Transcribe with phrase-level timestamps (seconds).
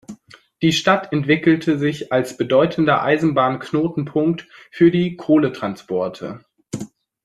[0.63, 6.43] Die Stadt entwickelte sich als bedeutender Eisenbahnknotenpunkt für die Kohletransporte.